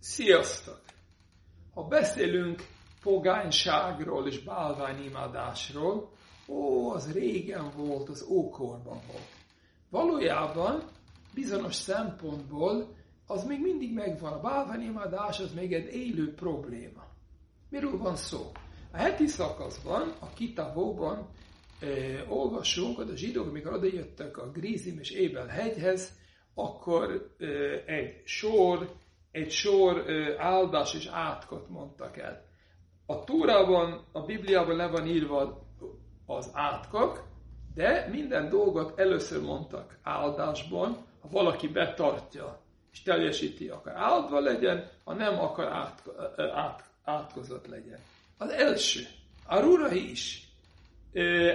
Sziasztok! 0.00 0.80
Ha 1.74 1.82
beszélünk 1.82 2.66
pogányságról 3.02 4.26
és 4.26 4.42
bálványimádásról, 4.42 6.12
ó, 6.48 6.90
az 6.90 7.12
régen 7.12 7.70
volt, 7.76 8.08
az 8.08 8.22
ókorban 8.28 9.00
volt. 9.06 9.28
Valójában 9.90 10.82
bizonyos 11.34 11.74
szempontból 11.74 12.94
az 13.26 13.44
még 13.44 13.60
mindig 13.60 13.94
megvan. 13.94 14.32
A 14.32 14.40
bálványimádás 14.40 15.40
az 15.40 15.52
még 15.54 15.72
egy 15.72 15.94
élő 15.94 16.34
probléma. 16.34 17.06
Miről 17.68 17.98
van 17.98 18.16
szó? 18.16 18.52
A 18.92 18.96
heti 18.96 19.26
szakaszban, 19.26 20.12
a 20.18 20.32
kitavóban 20.32 21.28
eh, 21.80 22.32
olvasunk, 22.32 22.96
hogy 22.96 23.10
a 23.10 23.16
zsidók, 23.16 23.48
amikor 23.48 23.72
odajöttek 23.72 24.38
a 24.38 24.50
Grízim 24.50 24.98
és 24.98 25.10
Ébel 25.10 25.46
hegyhez, 25.46 26.18
akkor 26.54 27.34
eh, 27.38 27.82
egy 27.86 28.22
sor 28.24 28.98
egy 29.50 29.56
sor 29.56 30.04
áldás 30.38 30.94
és 30.94 31.06
átkot 31.12 31.68
mondtak 31.68 32.18
el. 32.18 32.42
A 33.06 33.24
Túrában, 33.24 34.04
a 34.12 34.20
Bibliában 34.20 34.76
le 34.76 34.86
van 34.86 35.06
írva 35.06 35.66
az 36.26 36.50
átkok, 36.52 37.22
de 37.74 38.08
minden 38.10 38.48
dolgot 38.48 38.98
először 38.98 39.42
mondtak 39.42 39.98
áldásban, 40.02 40.96
ha 41.20 41.28
valaki 41.30 41.68
betartja 41.68 42.60
és 42.92 43.02
teljesíti, 43.02 43.68
akar 43.68 43.92
áldva 43.96 44.40
legyen, 44.40 44.88
ha 45.04 45.14
nem 45.14 45.38
akar 45.38 45.66
át, 45.66 46.02
át, 46.54 46.84
átkozott 47.04 47.66
legyen. 47.66 47.98
Az 48.38 48.50
első, 48.50 49.00
a 49.46 49.60
rura 49.60 49.92
is. 49.92 50.48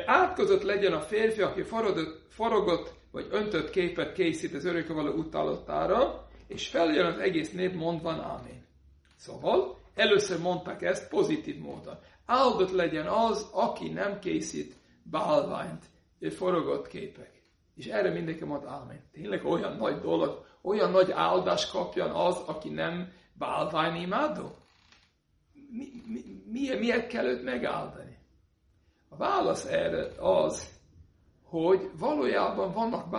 Átkozott 0.06 0.64
legyen 0.64 0.94
a 0.94 1.02
férfi, 1.02 1.42
aki 1.42 1.62
forogott, 1.62 2.22
forogott 2.30 2.94
vagy 3.12 3.28
öntött 3.32 3.70
képet 3.70 4.14
készít 4.14 4.54
az 4.54 4.66
örökkövaló 4.66 5.12
utálatára, 5.12 6.26
és 6.48 6.68
feljön 6.68 7.06
az 7.06 7.18
egész 7.18 7.52
nép 7.52 7.76
mondvan 7.76 8.20
Amen. 8.20 8.66
Szóval 9.16 9.78
először 9.96 10.40
mondták 10.40 10.82
ezt 10.82 11.10
pozitív 11.10 11.60
módon. 11.60 11.98
Áldott 12.26 12.72
legyen 12.72 13.08
az, 13.08 13.50
aki 13.52 13.90
nem 13.90 14.20
készít 14.20 14.76
bálványt, 15.04 15.86
forogott 16.30 16.88
képek. 16.88 17.42
És 17.76 17.86
erre 17.86 18.10
mindenki 18.10 18.44
mond 18.44 18.64
Amen. 18.64 19.04
Tényleg 19.12 19.46
olyan 19.46 19.76
nagy 19.78 20.00
dolog, 20.00 20.46
olyan 20.62 20.92
nagy 20.92 21.12
áldást 21.12 21.72
kapjan 21.72 22.12
az, 22.12 22.38
aki 22.46 22.70
nem 22.70 23.12
imádó? 23.96 24.56
Mi, 25.70 25.88
mi, 26.08 26.22
miért, 26.52 26.80
miért 26.80 27.08
kell 27.08 27.26
őt 27.26 27.44
megáldani? 27.44 28.18
A 29.10 29.16
válasz 29.16 29.66
erre 29.66 30.08
az, 30.20 30.74
hogy 31.44 31.90
valójában 32.00 32.74
vannak 32.74 33.10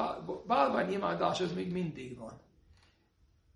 bálványimádás, 0.47 1.41
az 1.41 1.53
még 1.55 1.73
mindig 1.73 2.19
van. 2.19 2.41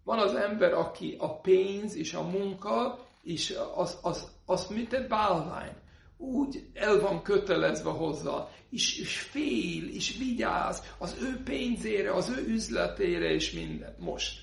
Van 0.04 0.18
az 0.18 0.34
ember, 0.34 0.72
aki 0.72 1.16
a 1.18 1.40
pénz 1.40 1.96
és 1.96 2.14
a 2.14 2.22
munka, 2.22 2.98
és 3.22 3.58
az, 3.74 3.98
az, 4.02 4.28
az 4.46 4.66
mint 4.66 4.92
egy 4.92 5.06
bálvány. 5.06 5.72
Úgy 6.16 6.64
el 6.74 7.00
van 7.00 7.22
kötelezve 7.22 7.90
hozzá, 7.90 8.48
és, 8.70 8.98
és 8.98 9.18
fél, 9.18 9.88
és 9.88 10.16
vigyáz 10.18 10.82
az 10.98 11.16
ő 11.22 11.42
pénzére, 11.44 12.12
az 12.12 12.28
ő 12.28 12.46
üzletére, 12.46 13.30
és 13.30 13.52
minden. 13.52 13.96
Most. 13.98 14.38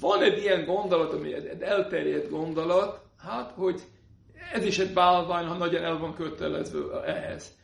Van 0.00 0.22
egy 0.22 0.38
ilyen 0.38 0.64
gondolat, 0.64 1.12
ami 1.12 1.32
egy 1.32 1.62
elterjedt 1.62 2.30
gondolat, 2.30 3.00
hát, 3.18 3.50
hogy 3.50 3.82
ez 4.52 4.64
is 4.64 4.78
egy 4.78 4.92
bálvány, 4.92 5.46
ha 5.46 5.56
nagyon 5.56 5.84
el 5.84 5.98
van 5.98 6.14
kötelezve 6.14 7.02
ehhez 7.02 7.54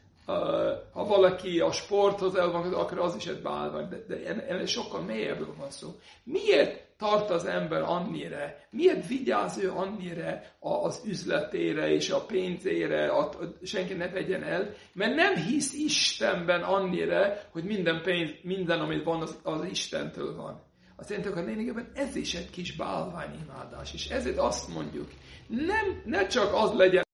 ha 0.92 1.04
valaki 1.04 1.60
a 1.60 1.72
sporthoz 1.72 2.34
el 2.34 2.50
van, 2.50 2.74
akkor 2.74 2.98
az 2.98 3.16
is 3.16 3.26
egy 3.26 3.42
bálvány, 3.42 3.88
de, 3.88 4.04
de 4.08 4.26
ennél 4.48 4.66
sokkal 4.66 5.00
mélyebbről 5.00 5.54
van 5.58 5.70
szó. 5.70 5.88
Miért 6.24 6.88
tart 7.00 7.30
az 7.30 7.44
ember 7.44 7.82
annyira, 7.82 8.54
miért 8.70 9.06
vigyáz 9.06 9.58
ő 9.58 9.70
annyira 9.70 10.40
az 10.58 11.02
üzletére 11.06 11.88
és 11.88 12.10
a 12.10 12.24
pénzére, 12.24 13.08
a, 13.08 13.30
senki 13.62 13.94
ne 13.94 14.08
vegyen 14.08 14.42
el, 14.42 14.74
mert 14.92 15.14
nem 15.14 15.34
hisz 15.34 15.74
Istenben 15.74 16.62
annyira, 16.62 17.36
hogy 17.50 17.64
minden 17.64 18.02
pénz, 18.02 18.30
minden, 18.42 18.80
amit 18.80 19.04
van, 19.04 19.22
az, 19.22 19.38
az 19.42 19.64
Istentől 19.64 20.36
van. 20.36 20.62
Azt 20.96 21.10
jelenti, 21.10 21.32
hogy 21.32 21.42
a 21.42 21.46
lényegében 21.46 21.90
ez 21.94 22.16
is 22.16 22.34
egy 22.34 22.50
kis 22.50 22.76
bálványimádás, 22.76 23.94
és 23.94 24.08
ezért 24.08 24.38
azt 24.38 24.74
mondjuk, 24.74 25.08
nem, 25.46 26.02
ne 26.04 26.26
csak 26.26 26.54
az 26.54 26.72
legyen, 26.72 27.04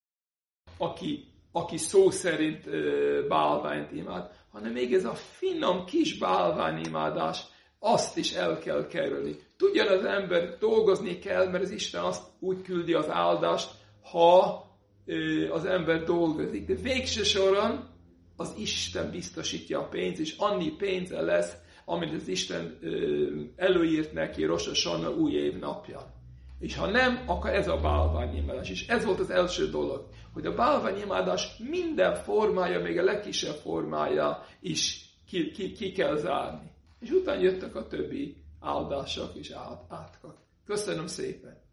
aki 0.79 1.36
aki 1.57 1.77
szó 1.77 2.11
szerint 2.11 2.65
bálványt 3.29 3.93
imád, 3.93 4.31
hanem 4.53 4.73
még 4.73 4.95
ez 4.95 5.05
a 5.05 5.15
finom 5.15 5.85
kis 5.85 6.19
bálványimádás, 6.19 7.43
azt 7.79 8.17
is 8.17 8.33
el 8.33 8.59
kell 8.59 8.87
kerülni. 8.87 9.37
Tudja 9.57 9.91
az 9.91 10.05
ember, 10.05 10.57
dolgozni 10.59 11.19
kell, 11.19 11.51
mert 11.51 11.65
az 11.65 11.71
Isten 11.71 12.03
azt 12.03 12.23
úgy 12.41 12.63
küldi 12.63 12.93
az 12.93 13.11
áldást, 13.11 13.71
ha 14.03 14.65
az 15.51 15.65
ember 15.65 16.05
dolgozik. 16.05 16.67
De 16.67 16.75
végső 16.75 17.23
soron 17.23 17.89
az 18.37 18.55
Isten 18.59 19.11
biztosítja 19.11 19.79
a 19.79 19.89
pénzt, 19.89 20.21
és 20.21 20.35
annyi 20.39 20.71
pénze 20.71 21.21
lesz, 21.21 21.57
amit 21.85 22.15
az 22.15 22.29
Isten 22.29 22.79
előírt 23.57 24.13
neki 24.13 24.45
Rosh 24.45 25.19
új 25.19 25.33
év 25.33 25.59
napján. 25.59 26.15
És 26.59 26.77
ha 26.77 26.87
nem, 26.87 27.23
akkor 27.27 27.51
ez 27.51 27.69
a 27.69 27.77
bálványimádás. 27.77 28.71
És 28.71 28.87
ez 28.89 29.05
volt 29.05 29.21
az 29.21 29.31
első 29.31 29.71
dolog, 29.71 30.09
hogy 30.33 30.47
a 30.47 30.55
bálványimádás 30.55 31.57
minden 31.59 32.15
formája, 32.15 32.81
még 32.81 32.99
a 32.99 33.05
legkisebb 33.05 33.55
formája 33.55 34.47
is 34.61 35.11
ki, 35.27 35.51
ki, 35.51 35.73
ki 35.73 35.93
kell 35.93 36.17
zárni. 36.17 36.71
És 37.01 37.11
utána 37.11 37.41
jöttek 37.41 37.75
a 37.75 37.87
többi 37.87 38.37
áldások 38.61 39.35
és 39.35 39.51
átkak. 39.89 40.37
Köszönöm 40.67 41.07
szépen! 41.07 41.66